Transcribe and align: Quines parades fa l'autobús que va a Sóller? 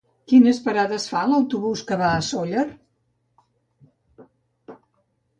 Quines 0.31 0.59
parades 0.67 1.03
fa 1.09 1.19
l'autobús 1.31 1.83
que 1.91 1.97
va 2.01 2.07
a 2.13 2.23
Sóller? 2.27 2.63